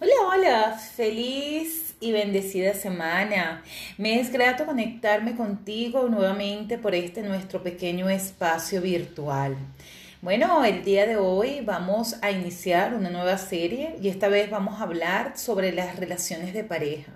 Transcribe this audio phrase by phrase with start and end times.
[0.00, 3.64] Hola, hola, feliz y bendecida semana.
[3.96, 9.56] Me es grato conectarme contigo nuevamente por este nuestro pequeño espacio virtual.
[10.22, 14.78] Bueno, el día de hoy vamos a iniciar una nueva serie y esta vez vamos
[14.78, 17.10] a hablar sobre las relaciones de pareja.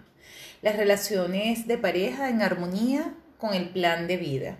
[0.60, 4.56] Las relaciones de pareja en armonía con el plan de vida.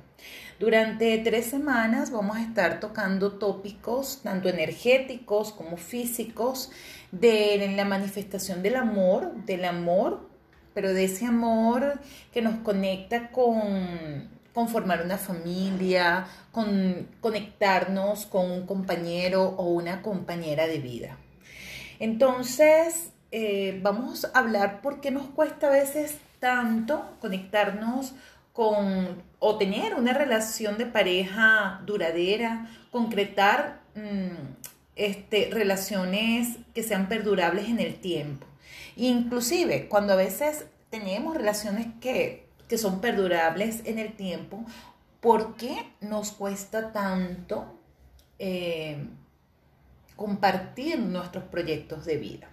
[0.58, 6.70] Durante tres semanas vamos a estar tocando tópicos tanto energéticos como físicos
[7.10, 10.28] de la manifestación del amor, del amor,
[10.74, 12.00] pero de ese amor
[12.32, 14.28] que nos conecta con,
[14.68, 21.18] formar una familia, con conectarnos con un compañero o una compañera de vida.
[21.98, 28.14] Entonces, eh, vamos a hablar por qué nos cuesta a veces tanto conectarnos
[28.52, 34.62] con o tener una relación de pareja duradera, concretar mm,
[34.94, 38.46] este, relaciones que sean perdurables en el tiempo.
[38.96, 44.64] Inclusive cuando a veces tenemos relaciones que, que son perdurables en el tiempo,
[45.20, 47.78] ¿por qué nos cuesta tanto
[48.38, 49.06] eh,
[50.14, 52.48] compartir nuestros proyectos de vida?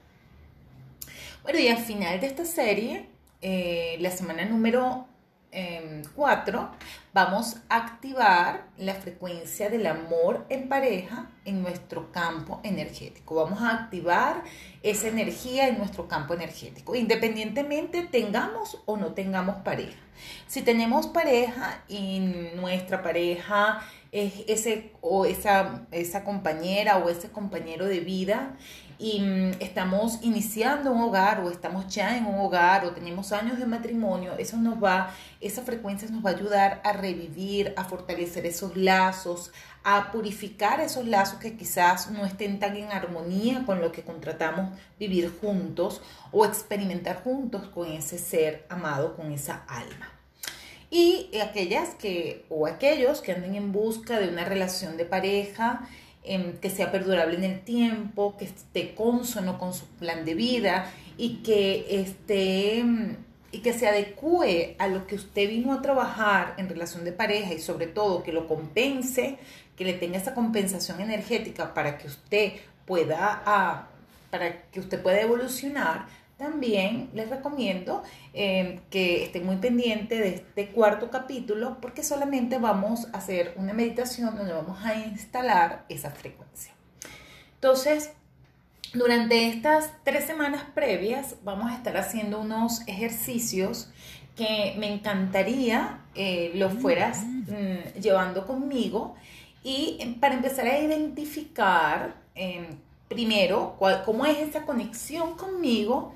[1.44, 3.08] Bueno, y al final de esta serie,
[3.42, 5.09] eh, la semana número
[5.52, 6.67] 4 em,
[7.14, 13.36] vamos a activar la frecuencia del amor en pareja en nuestro campo energético.
[13.36, 14.44] Vamos a activar
[14.83, 19.97] esa energía en nuestro campo energético, independientemente tengamos o no tengamos pareja.
[20.47, 22.20] Si tenemos pareja y
[22.55, 28.55] nuestra pareja es ese o esa, esa compañera o ese compañero de vida
[29.00, 33.58] y mm, estamos iniciando un hogar o estamos ya en un hogar o tenemos años
[33.58, 38.45] de matrimonio, eso nos va, esa frecuencia nos va a ayudar a revivir, a fortalecer
[38.45, 39.52] esos lazos,
[39.86, 44.77] a purificar esos lazos que quizás no estén tan en armonía con lo que contratamos
[45.00, 46.02] vivir juntos
[46.33, 50.11] o experimentar juntos con ese ser amado, con esa alma.
[50.92, 55.88] Y aquellas que, o aquellos que anden en busca de una relación de pareja,
[56.24, 60.92] Em, que sea perdurable en el tiempo, que esté consono con su plan de vida
[61.18, 63.16] y que esté em,
[63.52, 67.54] y que se adecue a lo que usted vino a trabajar en relación de pareja
[67.54, 69.38] y sobre todo que lo compense,
[69.78, 72.54] que le tenga esa compensación energética para que usted
[72.86, 73.88] pueda, ah,
[74.30, 76.06] para que usted pueda evolucionar,
[76.39, 78.02] también les recomiendo
[78.33, 83.73] eh, que estén muy pendientes de este cuarto capítulo porque solamente vamos a hacer una
[83.73, 86.73] meditación donde vamos a instalar esa frecuencia.
[87.55, 88.11] Entonces,
[88.94, 93.89] durante estas tres semanas previas vamos a estar haciendo unos ejercicios
[94.38, 99.16] que me encantaría eh, los fueras mm, llevando conmigo
[99.61, 102.16] y eh, para empezar a identificar
[103.10, 103.76] primero
[104.06, 106.16] cómo es esa conexión conmigo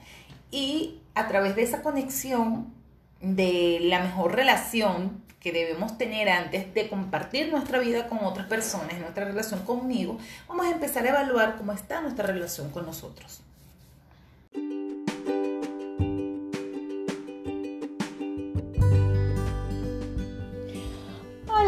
[0.53, 2.71] y a través de esa conexión,
[3.19, 8.99] de la mejor relación que debemos tener antes de compartir nuestra vida con otras personas,
[8.99, 13.41] nuestra relación conmigo, vamos a empezar a evaluar cómo está nuestra relación con nosotros.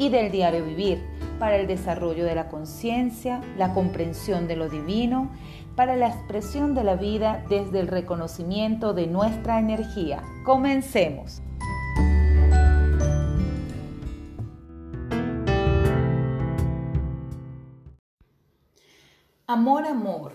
[0.00, 0.98] y del diario vivir
[1.38, 5.30] para el desarrollo de la conciencia, la comprensión de lo divino,
[5.76, 10.22] para la expresión de la vida desde el reconocimiento de nuestra energía.
[10.46, 11.42] Comencemos.
[19.46, 20.32] Amor, amor.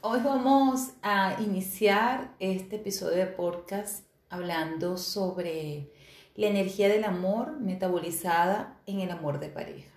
[0.00, 5.90] Hoy vamos a iniciar este episodio de podcast hablando sobre
[6.36, 9.92] la energía del amor metabolizada en el amor de pareja.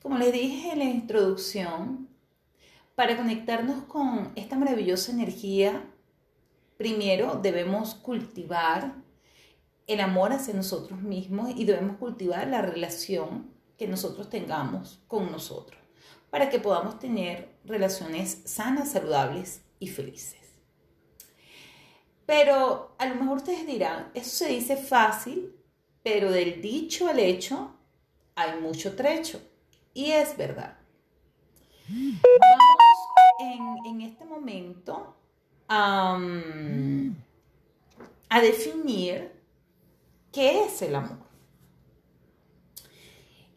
[0.00, 2.08] Como les dije en la introducción,
[2.94, 5.84] para conectarnos con esta maravillosa energía,
[6.76, 8.94] primero debemos cultivar
[9.86, 15.80] el amor hacia nosotros mismos y debemos cultivar la relación que nosotros tengamos con nosotros
[16.30, 20.41] para que podamos tener relaciones sanas, saludables y felices.
[22.26, 25.54] Pero a lo mejor ustedes dirán, eso se dice fácil,
[26.02, 27.74] pero del dicho al hecho
[28.34, 29.40] hay mucho trecho.
[29.94, 30.76] Y es verdad.
[31.88, 32.22] Vamos
[33.84, 35.14] en, este momento
[35.68, 36.18] a,
[38.40, 39.32] definir
[40.32, 41.18] qué es el amor.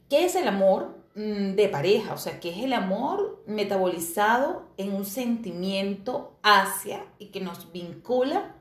[0.09, 2.13] ¿Qué es el amor de pareja?
[2.13, 8.55] O sea, ¿qué es el amor metabolizado en un sentimiento hacia y que nos vincula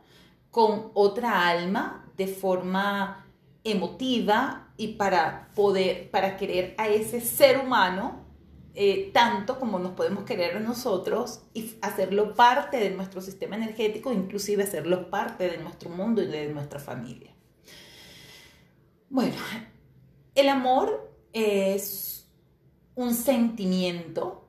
[0.51, 3.27] con otra alma de forma
[3.65, 8.25] emotiva y para poder, para querer a ese ser humano
[8.77, 14.13] eh, tanto como nos podemos querer a nosotros y hacerlo parte de nuestro sistema energético,
[14.13, 17.33] inclusive hacerlo parte de nuestro mundo y de nuestra familia.
[19.11, 19.37] Bueno,
[20.35, 22.14] el amor es
[22.97, 24.45] un sentimiento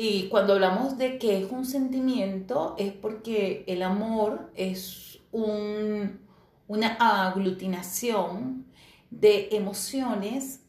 [0.00, 8.64] y cuando hablamos de que es un sentimiento es porque el amor es una aglutinación
[9.10, 10.60] de emociones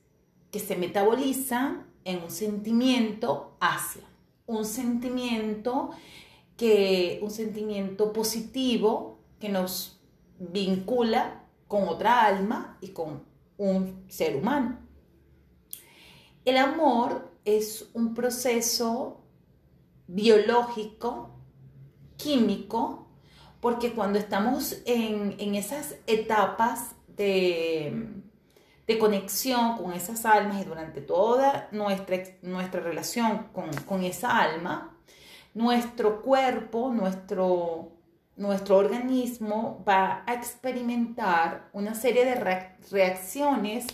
[0.50, 4.02] que se metabolizan en un sentimiento hacia,
[4.48, 5.92] un sentimiento
[6.58, 10.02] que, un sentimiento positivo que nos
[10.40, 13.26] vincula con otra alma y con
[13.60, 14.89] un ser humano.
[16.46, 19.22] El amor es un proceso
[20.08, 21.32] biológico,
[22.18, 23.08] químico,
[23.60, 28.22] porque cuando estamos en, en esas etapas de,
[28.90, 34.98] de conexión con esas almas y durante toda nuestra, nuestra relación con, esa alma,
[35.54, 37.92] nuestro cuerpo, nuestro,
[38.36, 42.34] nuestro organismo va a experimentar una serie de
[42.90, 43.86] reacciones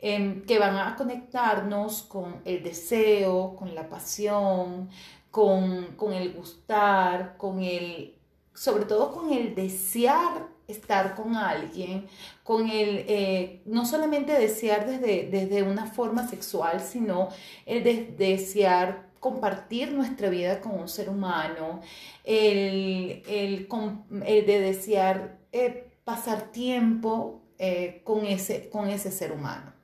[0.00, 4.88] em, que van a conectarnos con el deseo, con la pasión,
[5.30, 8.14] con, con el gustar, con el,
[8.54, 12.06] sobre todo con el desear estar con alguien,
[12.42, 17.28] con el, eh, no solamente desear desde, desde una forma sexual, sino
[17.66, 21.80] el de, desear compartir nuestra vida con un ser humano,
[22.24, 29.75] el, de desear eh, pasar tiempo eh, con, ese, con ese ser humano.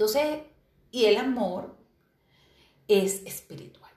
[0.00, 0.38] Entonces,
[0.90, 1.76] y el amor
[2.88, 3.90] es espiritual.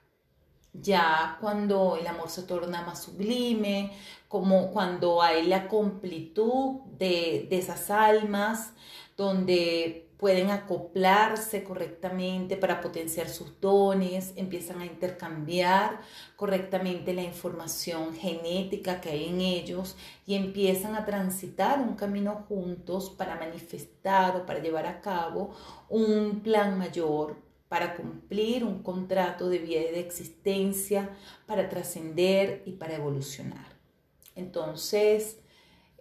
[0.73, 3.93] Ya cuando el amor se torna más sublime,
[4.27, 8.73] como cuando hay la completud de, esas almas,
[9.15, 15.99] donde pueden acoplarse correctamente para potenciar sus dones, empiezan a intercambiar
[16.37, 23.09] correctamente la información genética que hay en ellos y empiezan a transitar un camino juntos
[23.09, 25.53] para manifestar o para llevar a cabo
[25.89, 27.35] un plan mayor
[27.67, 31.09] para cumplir un contrato de vida y de existencia,
[31.45, 33.75] para trascender y para evolucionar.
[34.37, 35.42] Entonces,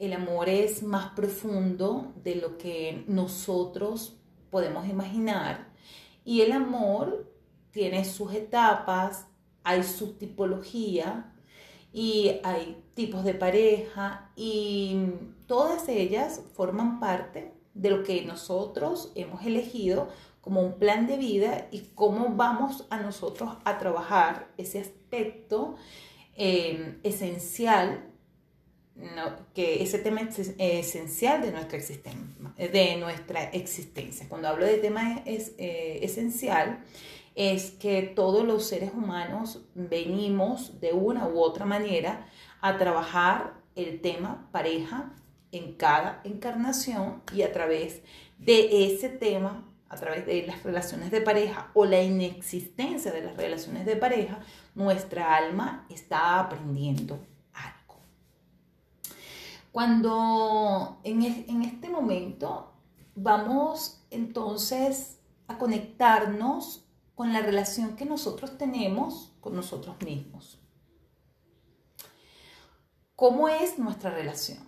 [0.02, 4.16] el amor es más profundo de lo que nosotros
[4.50, 5.68] podemos imaginar.
[6.24, 7.32] Y el amor
[7.70, 9.28] tiene sus etapas,
[9.62, 11.32] hay su tipología
[11.92, 15.04] y hay tipos de pareja y
[15.46, 20.08] todas ellas forman parte de lo que nosotros hemos elegido
[20.40, 25.76] como un plan de vida y cómo vamos a nosotros a trabajar ese aspecto
[26.34, 28.11] eh, esencial,
[29.54, 34.28] que ese tema es esencial de nuestra, existencia, de nuestra existencia.
[34.28, 36.84] Cuando hablo de tema es, eh, esencial,
[37.34, 42.28] es que todos los seres humanos venimos de una u otra manera
[42.60, 45.14] a trabajar el tema pareja
[45.50, 48.02] en cada encarnación y a través
[48.38, 53.36] de ese tema a través de las relaciones de pareja o la inexistencia de las
[53.36, 54.40] relaciones de pareja,
[54.74, 57.20] nuestra alma está aprendiendo.
[59.72, 61.22] Cuando en,
[61.62, 62.74] este momento
[63.14, 70.58] vamos entonces a conectarnos con la relación que nosotros tenemos con nosotros mismos.
[73.16, 74.58] ¿Cómo es nuestra relación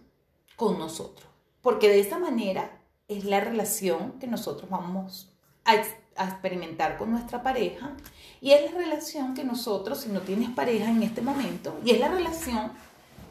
[0.56, 1.28] con nosotros?
[1.60, 5.74] Porque de esa manera es la relación que nosotros vamos a,
[6.16, 7.96] experimentar con nuestra pareja
[8.40, 11.98] y es la relación que nosotros, si no tienes pareja en este momento, y es
[11.98, 12.72] la relación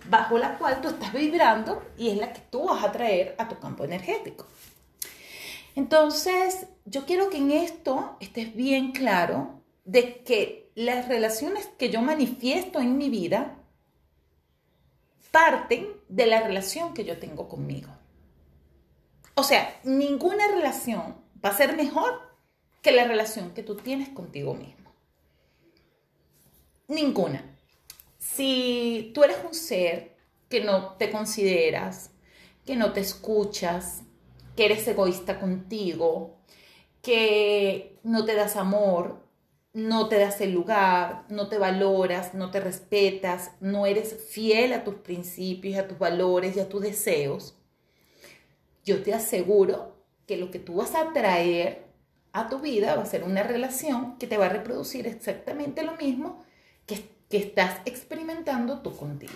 [0.10, 3.48] bajo la cual tú estás vibrando y es la que tú vas a traer a
[3.48, 4.46] tu campo energético.
[5.76, 12.02] Entonces, yo quiero que en esto estés bien claro de que las relaciones que yo
[12.02, 13.58] manifiesto en mi vida
[15.32, 17.90] parten de la relación que yo tengo conmigo.
[19.36, 22.22] O sea, ninguna relación va a ser mejor
[22.84, 24.92] que la relación que tú tienes contigo mismo.
[26.88, 27.53] Ninguna.
[28.24, 30.16] Si tú eres un ser
[30.48, 32.12] que no te consideras,
[32.66, 34.04] que no te escuchas,
[34.56, 36.38] que eres egoísta contigo,
[37.02, 39.28] que no te das amor,
[39.74, 44.86] no te das el lugar, no te valoras, no te respetas, no eres fiel a
[44.86, 47.58] tus principios, a tus valores y a tus deseos,
[48.86, 51.88] yo te aseguro que lo que tú vas a traer
[52.32, 55.98] a tu vida va a ser una relación que te va a reproducir exactamente lo
[55.98, 56.44] mismo
[57.34, 59.34] que, estás experimentando tú contigo.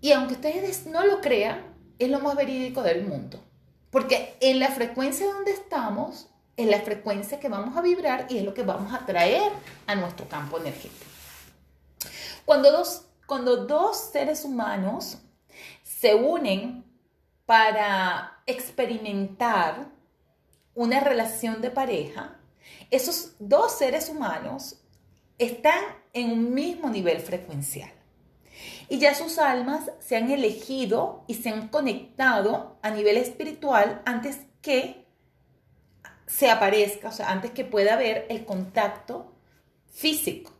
[0.00, 1.62] Y aunque ustedes no lo crean,
[2.00, 3.40] es lo más verídico del mundo.
[3.90, 8.44] Porque en la frecuencia donde estamos, es la frecuencia que vamos a vibrar y es
[8.44, 9.52] lo que vamos a traer
[9.86, 11.06] a nuestro campo energético.
[12.44, 15.18] Cuando dos, cuando dos seres humanos
[15.84, 16.84] se unen
[17.46, 19.86] para experimentar
[20.74, 22.36] una relación de pareja,
[22.90, 24.82] esos dos seres humanos
[25.38, 25.80] están
[26.12, 27.90] en un mismo nivel frecuencial.
[28.88, 34.40] Y ya sus almas se han elegido y se han conectado a nivel espiritual antes
[34.62, 35.06] que
[36.26, 39.34] se aparezca, o sea, antes que pueda haber el contacto
[39.90, 40.52] físico.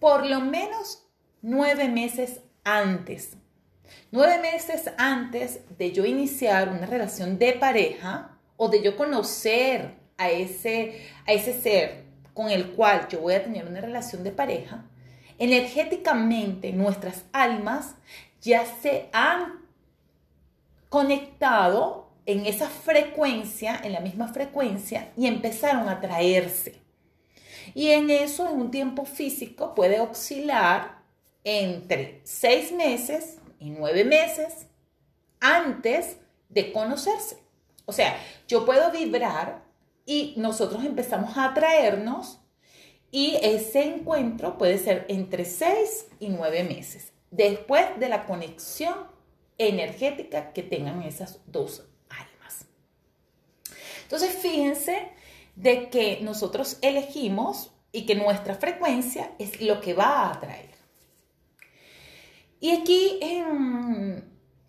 [0.00, 1.06] Por lo menos
[1.42, 3.36] nueve meses antes.
[4.10, 10.30] Nueve meses antes de yo iniciar una relación de pareja o de yo conocer a
[10.30, 12.05] ese, a ese ser
[12.36, 14.84] con el cual yo voy a tener una relación de pareja,
[15.38, 17.94] energéticamente nuestras almas
[18.42, 19.64] ya se han
[20.90, 26.78] conectado en esa frecuencia, en la misma frecuencia, y empezaron a traerse.
[27.74, 30.98] Y en eso, en un tiempo físico, puede oscilar
[31.42, 34.66] entre seis meses y nueve meses
[35.40, 36.18] antes
[36.50, 37.38] de conocerse.
[37.86, 39.65] O sea, yo puedo vibrar
[40.06, 42.40] y nosotros empezamos a atraernos
[43.10, 48.94] y ese encuentro puede ser entre seis y nueve meses, después de la conexión
[49.58, 52.66] energética que tengan esas dos almas.
[54.02, 55.08] Entonces, fíjense
[55.56, 60.70] de que nosotros elegimos y que nuestra frecuencia es lo que va a atraer.
[62.60, 63.18] Y aquí,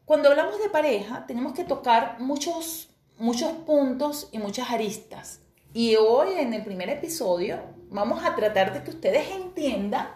[0.05, 2.86] cuando hablamos de pareja, tenemos que tocar muchos,
[3.17, 5.41] muchos puntos y muchas aristas.
[5.73, 7.59] Y hoy en el primer episodio
[7.89, 10.09] vamos a tratar de que ustedes entiendan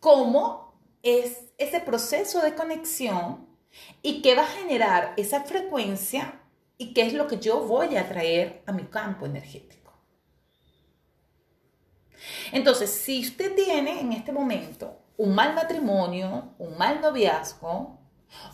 [0.00, 3.46] cómo es ese proceso de conexión
[4.02, 6.40] y qué va a generar esa frecuencia
[6.78, 9.92] y qué es lo que yo voy a traer a mi campo energético.
[12.52, 17.98] Entonces, si usted tiene en este momento un mal matrimonio, un mal noviazgo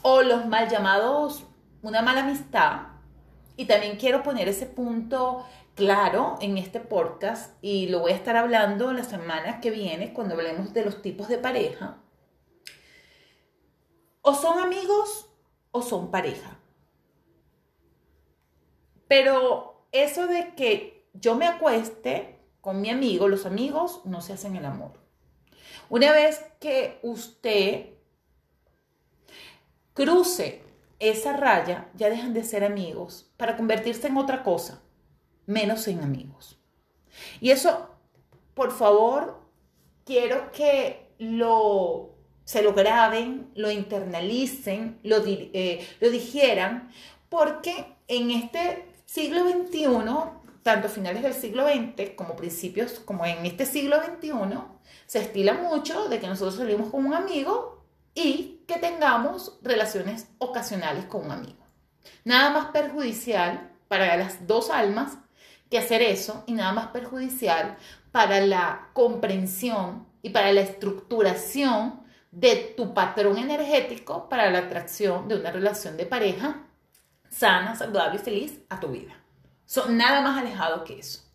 [0.02, 1.44] o los mal llamados
[1.82, 2.82] una mala amistad,
[3.56, 8.36] y también quiero poner ese punto claro en este podcast y lo voy a estar
[8.36, 11.98] hablando la semana que viene cuando hablemos de los tipos de pareja.
[14.22, 15.28] O son amigos
[15.70, 16.58] o son pareja.
[19.08, 24.56] Pero eso de que yo me acueste con mi amigo, los amigos no se hacen
[24.56, 24.92] el amor.
[25.88, 27.94] Una vez que usted
[29.94, 30.62] cruce
[31.00, 34.82] esa raya, ya dejan de ser amigos para convertirse en otra cosa
[35.50, 36.58] menos en amigos.
[37.40, 37.90] Y eso,
[38.54, 39.40] por favor,
[40.04, 42.14] quiero que lo,
[42.44, 46.90] se lo graben, lo internalicen, lo, eh, lo digieran,
[47.28, 49.88] porque en este siglo XXI,
[50.62, 54.32] tanto finales del siglo XX como principios, como en este siglo XXI,
[55.06, 57.79] se estila mucho de que nosotros salimos con un amigo
[58.14, 61.64] y que tengamos relaciones ocasionales con un amigo.
[62.24, 65.18] Nada más perjudicial para las dos almas
[65.70, 67.76] que hacer eso y nada más perjudicial
[68.12, 72.00] para la comprensión y para la estructuración
[72.30, 76.66] de tu patrón energético para la atracción de una relación de pareja
[77.30, 79.14] sana, saludable y feliz a tu vida.
[79.64, 81.29] Son nada más alejado que eso.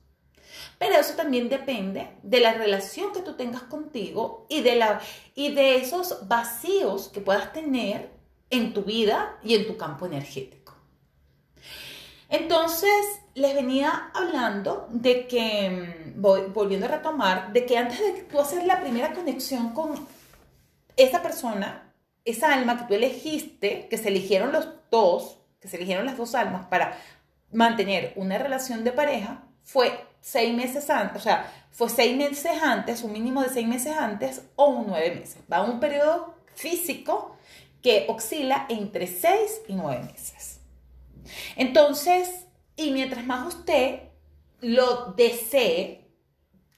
[0.78, 5.02] Pero eso también depende de la relación que tú tengas contigo y de, la,
[5.34, 8.10] y de esos vacíos que puedas tener
[8.50, 10.74] en tu vida y en tu campo energético.
[12.30, 16.22] Entonces, les venía hablando de que, mm,
[16.54, 20.08] volviendo a retomar, de que antes de tú hacer la primera conexión con
[20.98, 26.06] esa persona, esa alma que tú elegiste, que se eligieron los dos, que se eligieron
[26.06, 26.98] las dos almas para
[27.52, 33.04] mantener una relación de pareja, fue seis meses antes, o sea, fue seis meses antes,
[33.04, 35.38] un mínimo de seis meses antes o un nueve meses.
[35.52, 37.38] Va a un periodo físico
[37.84, 40.62] que oscila entre seis y nueve meses.
[41.56, 44.00] Entonces, y mientras más usted
[44.62, 46.10] lo desee,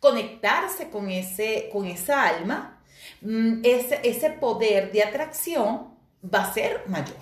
[0.01, 2.83] conectarse con, ese, con esa alma,
[3.21, 7.15] mm, ese, ese poder de atracción va a ser mayor.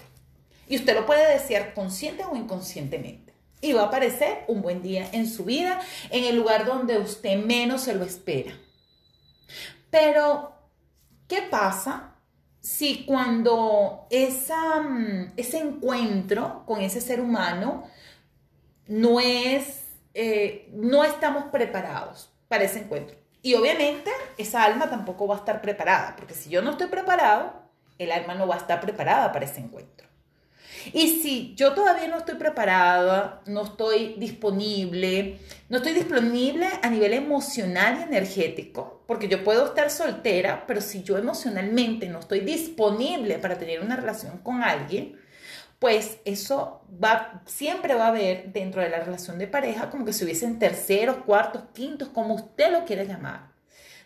[0.68, 3.35] Y usted lo puede desear consciente o inconscientemente.
[3.62, 7.38] Y va a aparecer un buen día en su vida, en el lugar donde usted
[7.38, 8.54] menos se lo espera.
[9.90, 10.54] Pero,
[11.28, 12.16] ¿qué pasa
[12.60, 17.86] si cuando mm, ese encuentro con ese ser humano
[18.88, 19.84] no es,
[20.14, 23.18] eh, no estamos preparados para ese encuentro?
[23.42, 27.54] Y obviamente esa alma tampoco va a estar preparada, porque si yo no estoy preparado,
[27.98, 30.08] el alma no va a estar preparada para ese encuentro.
[30.94, 35.40] Y si yo todavía no estoy preparada, no estoy disponible,
[35.70, 41.04] no estoy disponible a nivel emocional y energético, porque yo puedo estar soltera, pero si
[41.04, 45.18] yo emocionalmente no estoy disponible para tener una relación con alguien,
[45.80, 50.14] pues eso va, siempre va a haber dentro de la relación de pareja como que
[50.14, 53.52] se hubiesen terceros, cuartos, quintos, como usted lo quiera llamar,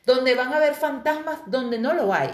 [0.05, 2.31] donde van a haber fantasmas donde no lo hay,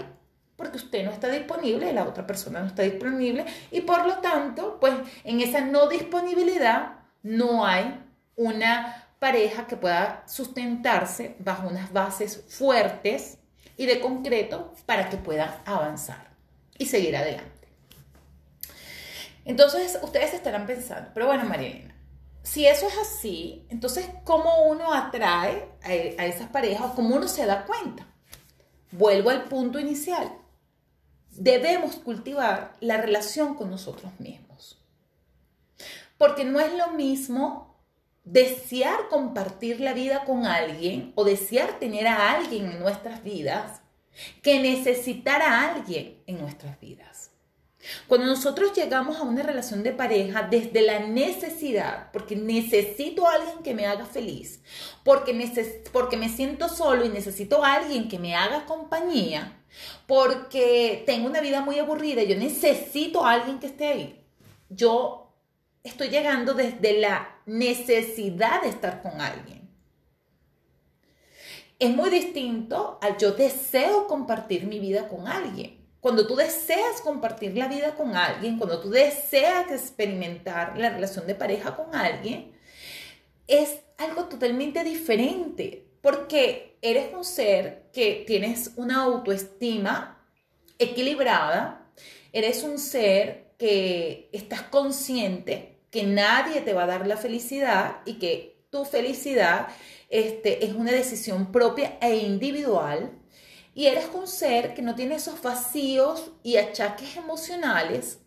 [0.56, 4.78] porque usted no está disponible, la otra persona no está disponible y por lo tanto,
[4.80, 4.94] pues
[5.24, 8.02] en esa no disponibilidad no hay
[8.36, 13.38] una pareja que pueda sustentarse bajo unas bases fuertes
[13.76, 16.30] y de concreto para que puedan avanzar
[16.78, 17.68] y seguir adelante.
[19.44, 21.94] Entonces, ustedes estarán pensando, pero bueno, Marilena,
[22.42, 26.92] si eso es así, entonces, ¿cómo uno atrae a, esas parejas?
[26.94, 28.06] ¿Cómo uno se da cuenta?
[28.92, 30.32] Vuelvo al punto inicial.
[31.38, 34.78] Debemos cultivar la relación con nosotros mismos.
[36.18, 37.76] Porque no es lo mismo
[38.24, 43.80] desear compartir la vida con alguien o desear tener a alguien en nuestras vidas
[44.42, 47.30] que necesitar a alguien en nuestras vidas.
[48.08, 53.62] Cuando nosotros llegamos a una relación de pareja desde la necesidad, porque necesito a alguien
[53.62, 54.60] que me haga feliz,
[55.04, 55.32] porque,
[55.92, 59.62] porque me siento solo y necesito a alguien que me haga compañía,
[60.06, 64.24] porque tengo una vida muy aburrida yo necesito a alguien que esté ahí,
[64.68, 65.34] yo
[65.82, 69.68] estoy llegando desde la necesidad de estar con alguien.
[71.78, 75.84] Es muy distinto al yo deseo compartir mi vida con alguien.
[76.00, 81.34] Cuando tú deseas compartir la vida con alguien, cuando tú deseas experimentar la relación de
[81.34, 82.52] pareja con alguien,
[83.46, 90.24] es algo totalmente diferente porque eres un ser que tienes una autoestima
[90.78, 91.90] equilibrada,
[92.32, 98.14] eres un ser que estás consciente que nadie te va a dar la felicidad y
[98.14, 99.68] que tu felicidad
[100.10, 103.12] este, es una decisión propia e individual
[103.74, 108.18] y eres un ser que no tiene esos vacíos y achaques emocionales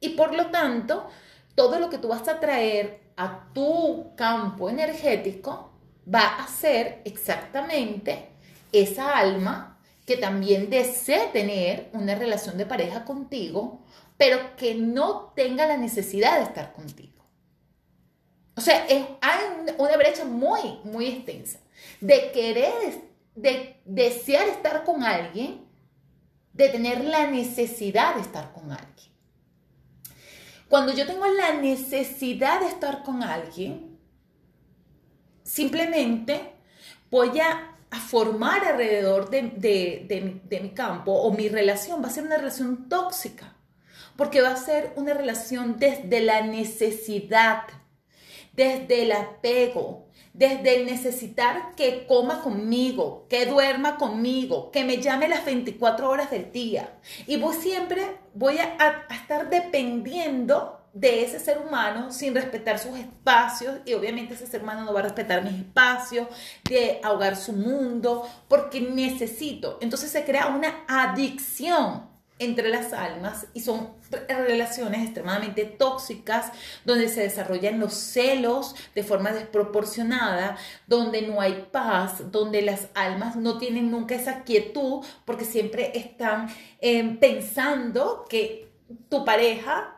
[0.00, 1.08] y por lo tanto
[1.54, 5.75] todo lo que tú vas a traer a tu campo energético
[6.12, 8.28] va a ser exactamente
[8.72, 13.80] esa alma que también desee tener una relación de pareja contigo,
[14.16, 17.24] pero que no tenga la necesidad de estar contigo.
[18.54, 21.58] O sea, hay una brecha muy, muy extensa
[22.00, 22.72] de querer
[23.36, 25.64] de desear estar con alguien,
[26.54, 29.12] de tener la necesidad de estar con alguien.
[30.68, 33.95] Cuando yo tengo la necesidad de estar con alguien,
[35.46, 36.52] simplemente
[37.10, 37.72] voy a,
[38.10, 43.56] formar alrededor de, mi campo o mi relación, va a ser una relación tóxica,
[44.16, 47.62] porque va a ser una relación desde la necesidad,
[48.52, 55.28] desde el apego, desde el necesitar que coma conmigo, que duerma conmigo, que me llame
[55.28, 56.98] las 24 horas del día.
[57.26, 63.80] Y voy siempre voy a, estar dependiendo de ese ser humano sin respetar sus espacios
[63.84, 66.26] y obviamente ese ser humano no va a respetar mis espacios,
[66.64, 69.76] de ahogar su mundo, porque necesito.
[69.82, 73.94] Entonces se crea una adicción entre las almas y son
[74.28, 76.50] relaciones extremadamente tóxicas
[76.86, 80.56] donde se desarrollan los celos de forma desproporcionada,
[80.86, 86.48] donde no hay paz, donde las almas no tienen nunca esa quietud porque siempre están
[86.80, 88.70] eh, pensando que
[89.10, 89.92] tu pareja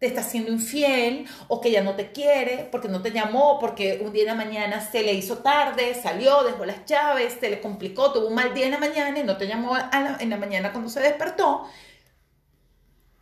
[0.00, 4.00] te está siendo infiel o que ya no te quiere porque no te llamó, porque
[4.02, 7.60] un día en la mañana se le hizo tarde, salió, dejó las llaves, se le
[7.60, 9.76] complicó, tuvo un mal día en la mañana y no te llamó
[10.18, 11.68] en la mañana cuando se despertó.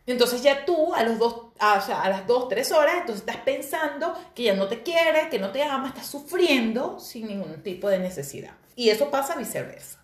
[0.05, 4.17] Entonces ya tú a, los dos, a, a las dos, tres horas, entonces estás pensando
[4.33, 7.99] que ya no te quiere, que no te ama, estás sufriendo sin ningún tipo de
[7.99, 8.53] necesidad.
[8.77, 10.01] Y eso pasa viceversa.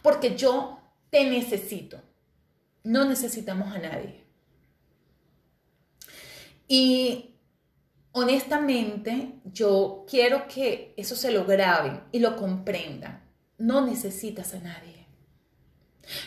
[0.00, 2.00] Porque yo te necesito.
[2.82, 4.17] No necesitamos a nadie.
[6.68, 7.34] Y
[8.12, 13.24] honestamente, yo quiero que eso se lo graben y lo comprendan.
[13.56, 15.06] No necesitas a nadie.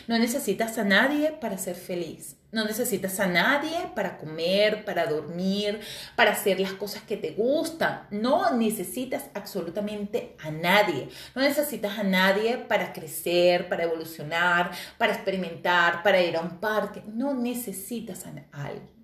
[0.06, 2.36] No necesitas a nadie para ser feliz.
[2.50, 5.80] No necesitas a nadie para comer, para dormir,
[6.16, 8.06] para hacer las cosas que te gustan.
[8.10, 11.08] No necesitas absolutamente a nadie.
[11.34, 17.02] No necesitas a nadie para crecer, para evolucionar, para experimentar, para ir a un parque.
[17.06, 19.01] No necesitas a alguien.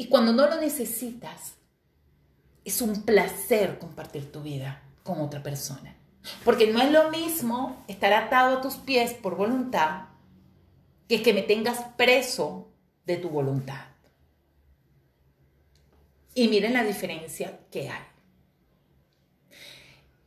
[0.00, 1.56] Y cuando no lo necesitas,
[2.64, 5.94] es un placer compartir tu vida con otra persona.
[6.42, 10.04] Porque no es lo mismo estar atado a tus pies por voluntad
[11.06, 12.70] que que me tengas preso
[13.04, 13.88] de tu voluntad.
[16.32, 18.04] Y miren la diferencia que hay.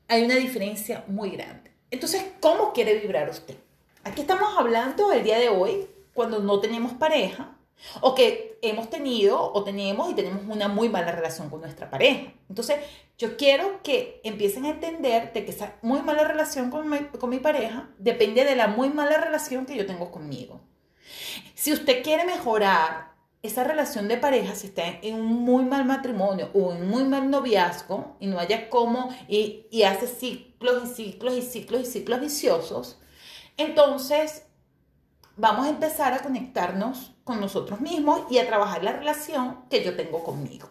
[0.07, 1.71] Hay una diferencia muy grande.
[1.89, 3.57] Entonces, ¿cómo quiere vibrar usted?
[4.03, 7.57] Aquí estamos hablando el día de hoy, cuando no tenemos pareja,
[8.01, 12.33] o que hemos tenido o tenemos y tenemos una muy mala relación con nuestra pareja.
[12.49, 12.77] Entonces,
[13.17, 17.29] yo quiero que empiecen a entender de que esa muy mala relación con mi, con
[17.29, 20.61] mi pareja depende de la muy mala relación que yo tengo conmigo.
[21.55, 26.49] Si usted quiere mejorar esa relación de pareja, si está en un muy mal matrimonio
[26.53, 30.93] o en un muy mal noviazgo y no haya cómo y, y hace ciclos y
[30.93, 33.01] ciclos y ciclos y ciclos viciosos,
[33.57, 34.45] entonces
[35.35, 39.95] vamos a empezar a conectarnos con nosotros mismos y a trabajar la relación que yo
[39.95, 40.69] tengo conmigo.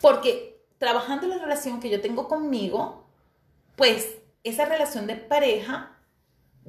[0.00, 3.06] Porque trabajando la relación que yo tengo conmigo,
[3.76, 5.96] pues esa relación de pareja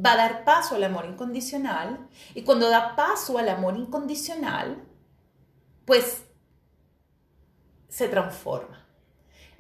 [0.04, 4.84] va a dar paso al amor incondicional y cuando da paso al amor incondicional,
[5.86, 6.24] pues
[7.88, 8.86] se transforma.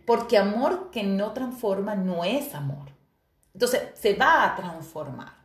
[0.05, 2.91] Porque amor que no transforma no es amor.
[3.53, 5.44] Entonces se va a transformar.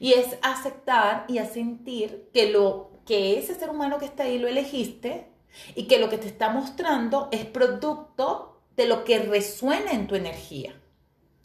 [0.00, 4.38] Y es aceptar y a sentir que lo que ese ser humano que está ahí
[4.38, 5.32] lo elegiste
[5.74, 10.14] y que lo que te está mostrando es producto de lo que resuena en tu
[10.14, 10.78] energía.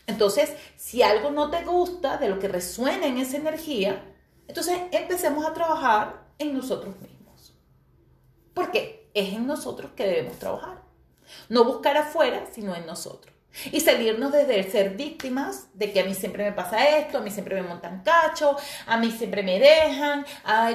[0.05, 4.03] Entonces, si algo no te gusta de lo que resuena en esa energía,
[4.47, 7.55] entonces empecemos a trabajar en nosotros mismos.
[8.53, 10.83] Porque es en nosotros que debemos trabajar.
[11.49, 13.32] No buscar afuera, sino en nosotros.
[13.71, 17.29] Y salirnos desde ser víctimas de que a mí siempre me pasa esto, a mí
[17.29, 20.25] siempre me montan cacho, a mí siempre me dejan,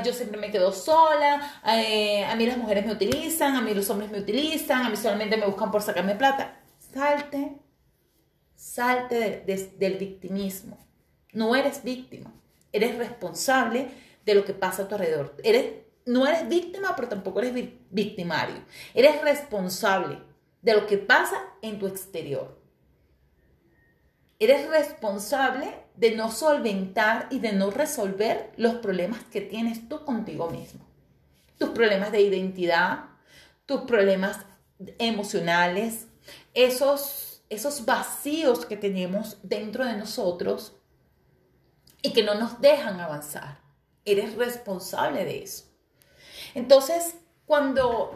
[0.05, 3.91] yo siempre me quedo sola, eh, a mí las mujeres me utilizan, a mí los
[3.91, 6.61] hombres me utilizan, a mí solamente me buscan por sacarme plata.
[6.79, 7.59] Salte,
[8.55, 9.45] salte
[9.77, 10.79] del victimismo.
[11.33, 12.33] No eres víctima,
[12.73, 13.89] eres responsable
[14.25, 15.37] de lo que pasa a tu alrededor.
[15.43, 15.73] Eres,
[16.07, 17.53] no eres víctima, pero tampoco eres
[17.91, 18.57] victimario.
[18.95, 20.19] Eres responsable
[20.63, 22.59] de lo que pasa en tu exterior.
[24.41, 30.49] Eres responsable de no solventar y de no resolver los problemas que tienes tú contigo
[30.49, 30.87] mismo.
[31.59, 33.07] Tus problemas de identidad,
[33.67, 34.39] tus problemas
[34.99, 36.07] emocionales,
[36.55, 40.77] esos, esos vacíos que tenemos dentro de nosotros
[42.01, 43.61] y que no nos dejan avanzar.
[44.05, 45.65] Eres responsable de eso.
[46.55, 48.13] Entonces, cuando,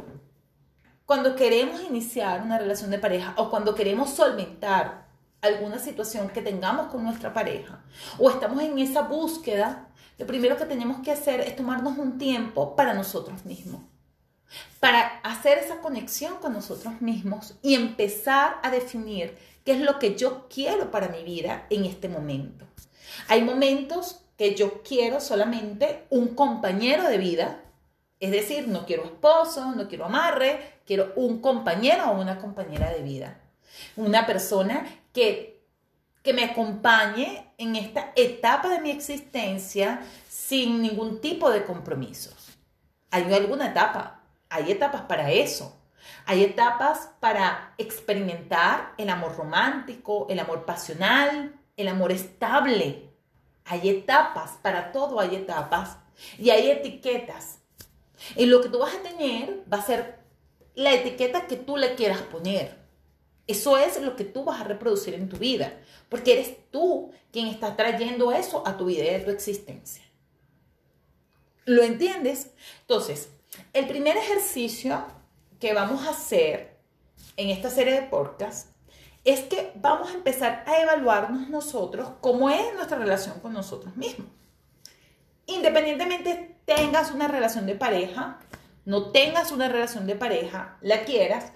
[1.04, 5.01] cuando queremos iniciar una relación de pareja o cuando queremos solventar
[5.42, 7.84] alguna situación que tengamos con nuestra pareja
[8.18, 12.76] o estamos en esa búsqueda, lo primero que tenemos que hacer es tomarnos un tiempo
[12.76, 13.82] para nosotros mismos,
[14.78, 20.14] para hacer esa conexión con nosotros mismos y empezar a definir qué es lo que
[20.14, 22.66] yo quiero para mi vida en este momento.
[23.28, 27.62] Hay momentos que yo quiero solamente un compañero de vida,
[28.20, 33.02] es decir, no quiero esposo, no quiero amarre, quiero un compañero o una compañera de
[33.02, 33.41] vida.
[33.96, 35.62] Una persona que,
[36.22, 42.58] que me acompañe en esta etapa de mi existencia sin ningún tipo de compromisos.
[43.10, 45.78] Hay alguna etapa, hay etapas para eso.
[46.26, 53.10] Hay etapas para experimentar el amor romántico, el amor pasional, el amor estable.
[53.64, 55.98] Hay etapas, para todo hay etapas.
[56.38, 57.58] Y hay etiquetas.
[58.36, 60.20] Y lo que tú vas a tener va a ser
[60.74, 62.81] la etiqueta que tú le quieras poner.
[63.46, 65.72] Eso es lo que tú vas a reproducir en tu vida,
[66.08, 70.02] porque eres tú quien está trayendo eso a tu vida y a tu existencia.
[71.64, 72.50] ¿Lo entiendes?
[72.80, 73.30] Entonces,
[73.72, 75.04] el primer ejercicio
[75.60, 76.78] que vamos a hacer
[77.36, 78.70] en esta serie de podcasts
[79.24, 84.28] es que vamos a empezar a evaluarnos nosotros cómo es nuestra relación con nosotros mismos.
[85.46, 88.38] Independientemente tengas una relación de pareja,
[88.84, 91.52] no tengas una relación de pareja, la quieras,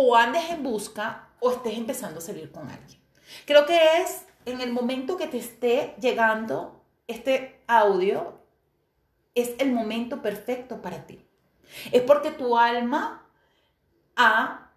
[0.00, 3.00] o andes en busca o estés empezando a salir con alguien.
[3.44, 8.40] Creo que es en el momento que te esté llegando este audio,
[9.34, 11.24] es el momento perfecto para ti.
[11.92, 13.26] Es porque tu alma
[14.16, 14.70] ha,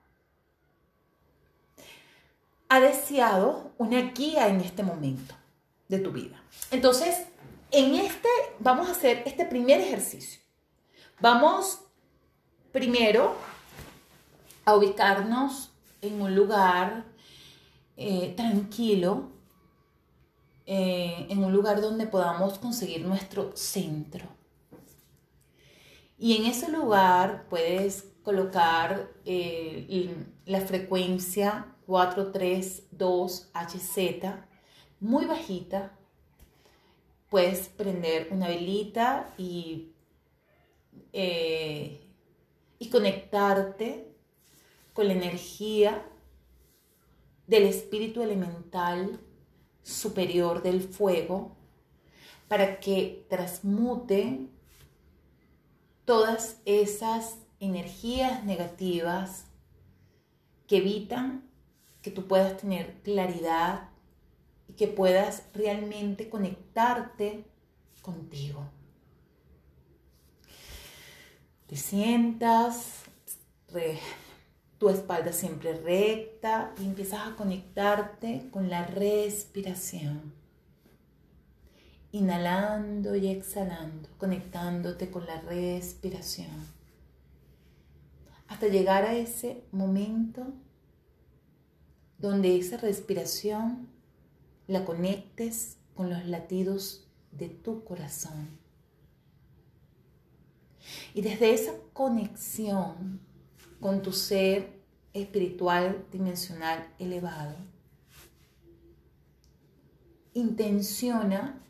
[2.70, 5.36] ha deseado una guía en este momento
[5.88, 6.42] de tu vida.
[6.72, 7.26] Entonces,
[7.72, 8.30] en este
[8.60, 10.42] vamos a hacer este primer ejercicio.
[11.20, 11.82] Vamos
[12.72, 13.36] primero
[14.66, 15.72] a ubicarnos
[16.02, 17.06] en un lugar
[17.98, 19.30] eh, tranquilo,
[20.66, 24.26] eh, en un lugar donde podamos conseguir nuestro centro.
[26.18, 34.46] Y en ese lugar puedes colocar eh, la frecuencia 432HZ
[35.00, 35.92] muy bajita.
[37.30, 39.92] Puedes prender una velita y,
[41.12, 44.11] y conectarte
[44.94, 46.06] con la energía
[47.48, 49.20] del espíritu elemental
[49.84, 51.56] superior del fuego
[52.48, 54.48] para que transmute
[56.06, 59.46] todas esas energías negativas
[60.68, 61.50] que evitan
[62.02, 63.90] que tú puedas tener claridad
[64.68, 67.46] y que puedas realmente conectarte
[68.02, 68.66] contigo.
[71.68, 73.04] Te sientas,
[74.82, 80.34] tu espalda siempre recta y empiezas a conectarte con la respiración.
[82.12, 86.66] Inhalando y exhalando, conectándote con la respiración.
[88.48, 90.48] Hasta llegar a ese momento
[92.18, 93.88] donde esa respiración
[94.66, 98.50] la conectes con los latidos de tu corazón.
[101.14, 103.30] Y desde esa conexión
[103.82, 104.80] con tu ser
[105.14, 107.56] espiritual dimensional elevado.
[110.34, 111.62] Intenciona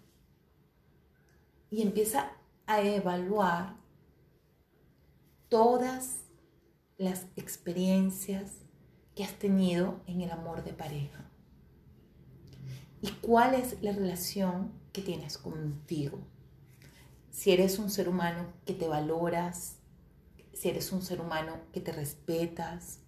[1.71, 2.33] y empieza
[2.67, 3.75] a evaluar
[5.49, 6.25] todas
[6.97, 8.51] las experiencias
[9.15, 11.25] que has tenido en el amor de pareja.
[13.01, 16.19] ¿Y cuál es la relación que tienes contigo?
[17.31, 19.80] Si eres un ser humano que te valoras,
[20.53, 22.99] si eres un ser humano que te respetas,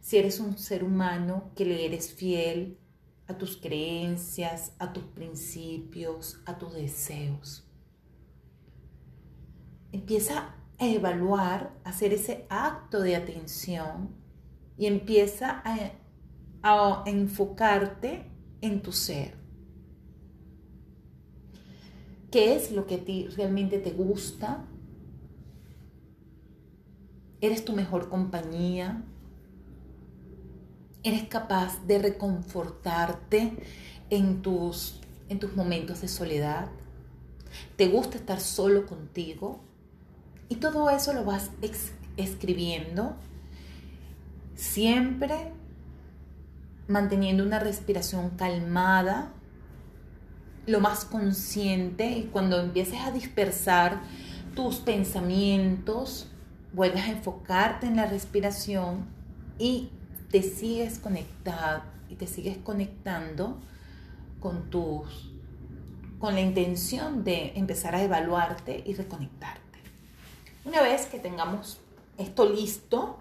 [0.00, 2.78] si eres un ser humano que le eres fiel
[3.26, 7.68] a tus creencias, a tus principios, a tus deseos.
[9.92, 14.16] Empieza a evaluar, a hacer ese acto de atención
[14.78, 15.92] y empieza a,
[17.06, 19.36] enfocarte en tu ser.
[22.30, 24.66] ¿Qué es lo que a ti realmente te gusta?
[27.40, 29.02] Eres tu mejor compañía,
[31.02, 33.52] eres capaz de reconfortarte
[34.10, 36.68] en tus, en tus momentos de soledad,
[37.76, 39.60] te gusta estar solo contigo
[40.48, 41.50] y todo eso lo vas
[42.16, 43.16] escribiendo
[44.58, 45.52] siempre
[46.88, 49.32] manteniendo una respiración calmada,
[50.66, 54.00] lo más consciente y cuando empieces a dispersar
[54.56, 56.28] tus pensamientos,
[56.72, 59.06] vuelves a enfocarte en la respiración
[59.58, 59.90] y
[60.30, 63.58] te sigues conectado y te sigues conectando
[64.40, 65.32] con tus
[66.18, 69.78] con la intención de empezar a evaluarte y reconectarte.
[70.64, 71.78] Una vez que tengamos
[72.16, 73.20] esto listo,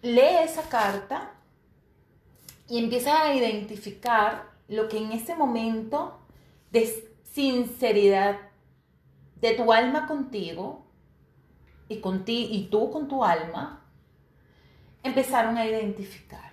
[0.00, 1.32] lee esa carta
[2.68, 6.20] y empieza a identificar lo que en ese momento
[6.70, 8.38] de sinceridad
[9.40, 10.81] de tu alma contigo
[11.92, 13.82] y, con ti, y tú con tu alma
[15.02, 16.52] empezaron a identificar.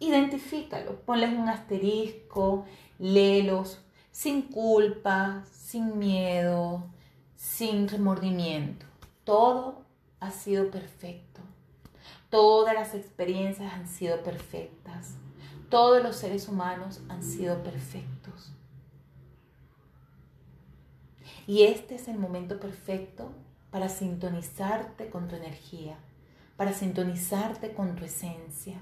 [0.00, 2.66] Identifícalo, ponles un asterisco,
[2.98, 6.84] léelos sin culpa, sin miedo,
[7.36, 8.86] sin remordimiento.
[9.24, 9.82] Todo
[10.20, 11.40] ha sido perfecto.
[12.30, 15.14] Todas las experiencias han sido perfectas.
[15.68, 18.52] Todos los seres humanos han sido perfectos.
[21.46, 23.32] Y este es el momento perfecto
[23.74, 25.96] para sintonizarte con tu energía,
[26.56, 28.78] para sintonizarte con tu esencia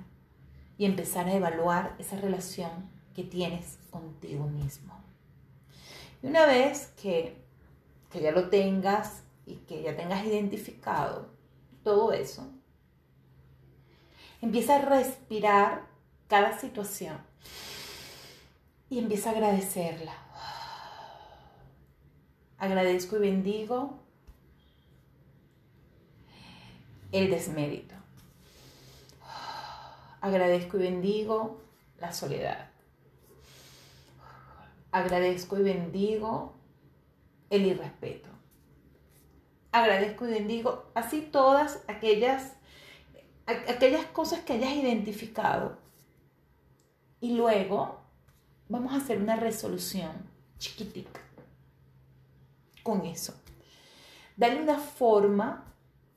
[0.76, 4.92] y empezar a evaluar esa relación que tienes contigo mismo.
[6.22, 7.42] Y una vez que,
[8.10, 11.30] que ya lo tengas y que ya tengas identificado
[11.82, 12.46] todo eso,
[14.42, 15.86] empieza a respirar
[16.28, 17.16] cada situación
[18.90, 20.12] y empieza a agradecerla.
[22.58, 24.01] Agradezco y bendigo
[27.12, 27.94] el desmérito.
[30.20, 31.60] Agradezco y bendigo
[31.98, 32.70] la soledad.
[34.90, 36.54] Agradezco y bendigo
[37.50, 38.28] el irrespeto.
[39.72, 42.52] Agradezco y bendigo así todas aquellas
[43.46, 45.78] aquellas cosas que hayas identificado.
[47.20, 48.00] Y luego
[48.68, 50.12] vamos a hacer una resolución
[50.58, 51.20] chiquitica
[52.82, 53.34] con eso.
[54.36, 55.71] Dale una forma,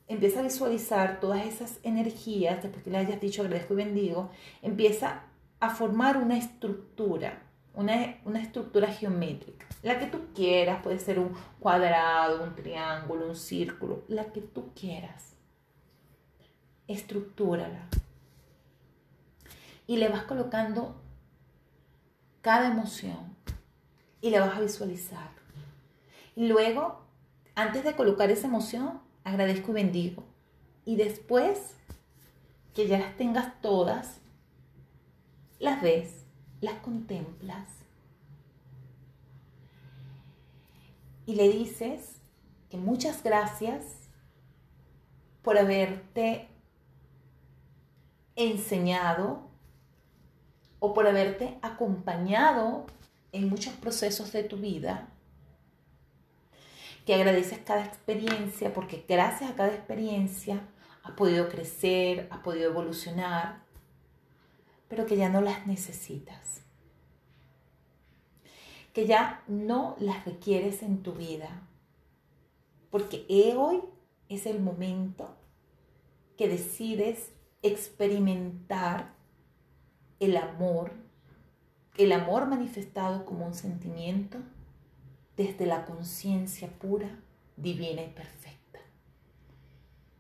[0.08, 4.30] empieza a visualizar todas esas energías, después que le hayas dicho agradezco y bendigo,
[4.62, 5.24] empieza
[5.60, 7.42] a formar una estructura,
[7.74, 13.36] una, una estructura geométrica, la que tú quieras, puede ser un cuadrado, un triángulo, un
[13.36, 15.36] círculo, la que tú quieras.
[16.88, 17.88] Estructúrala.
[19.88, 20.96] Y le vas colocando
[22.42, 23.36] cada emoción
[24.22, 25.30] y la vas a visualizar.
[26.36, 27.06] Y luego,
[27.54, 30.24] antes de colocar esa emoción, agradezco y bendigo.
[30.86, 31.76] Y después
[32.74, 34.20] que ya las tengas todas,
[35.60, 36.24] las ves,
[36.62, 37.68] las contemplas.
[41.26, 42.22] Y le dices
[42.70, 43.84] que muchas gracias
[45.42, 46.48] por haberte
[48.36, 49.42] enseñado
[50.80, 52.86] o por haberte acompañado
[53.32, 55.08] en muchos procesos de tu vida,
[57.06, 60.68] que agradeces cada experiencia porque gracias a cada experiencia
[61.04, 63.64] has podido crecer, has podido evolucionar,
[64.88, 66.62] pero que ya no las necesitas,
[68.92, 71.62] que ya no las requieres en tu vida,
[72.90, 73.82] porque hoy
[74.30, 75.36] es el momento
[76.38, 79.14] que decides experimentar
[80.20, 80.92] el amor,
[81.98, 84.40] el amor manifestado como un sentimiento
[85.38, 87.20] desde la conciencia pura,
[87.58, 88.80] divina y perfecta,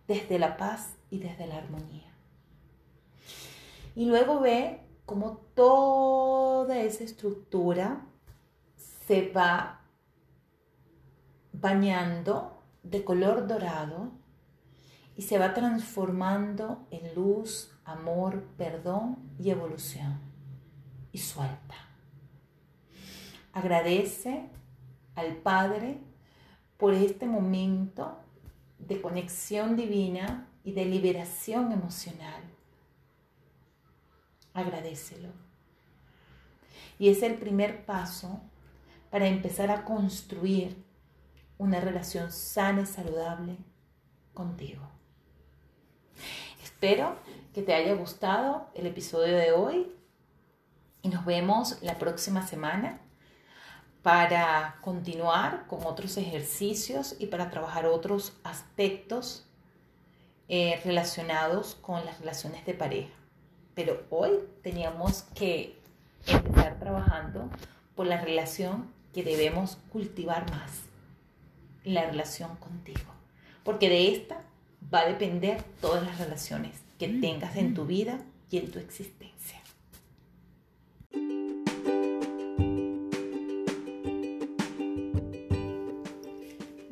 [0.07, 2.13] desde la paz y desde la armonía.
[3.95, 8.05] Y luego ve cómo toda esa estructura
[9.07, 9.81] se va
[11.53, 14.11] bañando de color dorado
[15.15, 20.19] y se va transformando en luz, amor, perdón y evolución.
[21.11, 21.75] Y suelta.
[23.53, 24.49] Agradece
[25.15, 25.99] al Padre
[26.77, 28.17] por este momento
[28.79, 32.41] de conexión divina y de liberación emocional.
[34.53, 35.29] Agradecelo.
[36.99, 38.41] Y es el primer paso
[39.09, 40.83] para empezar a construir
[41.57, 43.57] una relación sana y saludable
[44.33, 44.83] contigo.
[46.63, 47.15] Espero
[47.53, 49.95] que te haya gustado el episodio de hoy
[51.01, 52.99] y nos vemos la próxima semana
[54.05, 59.47] para continuar con otros ejercicios y para trabajar otros aspectos
[60.47, 63.15] eh, relacionados con las relaciones de pareja.
[63.73, 64.29] Pero hoy
[64.61, 65.79] teníamos que
[66.27, 67.49] empezar trabajando
[67.95, 70.69] por la relación que debemos cultivar más,
[71.83, 73.11] la relación contigo.
[73.63, 74.39] Porque de esta
[74.93, 77.87] va a depender todas las relaciones que mm, tengas en tu mm.
[77.87, 78.19] vida
[78.51, 79.64] y en tu existencia.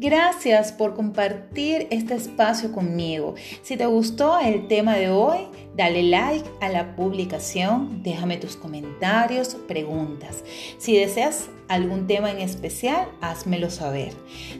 [0.04, 3.36] Gracias por compartir este espacio conmigo.
[3.62, 9.56] Si te gustó el tema de hoy, dale like a la publicación, déjame tus comentarios,
[9.66, 10.44] preguntas.
[10.78, 14.12] Si deseas algún tema en especial, házmelo saber.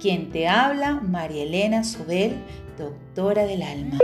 [0.00, 2.36] Quien te habla, María Elena Sobel,
[2.78, 3.98] doctora del alma.